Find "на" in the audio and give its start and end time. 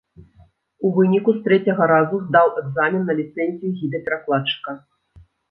3.11-3.17